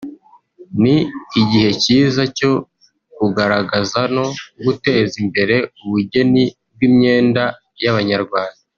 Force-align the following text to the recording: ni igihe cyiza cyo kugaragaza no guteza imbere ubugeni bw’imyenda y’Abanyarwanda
ni 0.81 0.97
igihe 1.41 1.69
cyiza 1.83 2.21
cyo 2.37 2.51
kugaragaza 3.15 3.99
no 4.15 4.25
guteza 4.63 5.13
imbere 5.23 5.55
ubugeni 5.81 6.43
bw’imyenda 6.73 7.43
y’Abanyarwanda 7.83 8.59